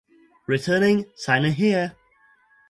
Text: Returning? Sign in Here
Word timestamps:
Returning? 0.47 1.05
Sign 1.15 1.45
in 1.45 1.51
Here 1.51 1.95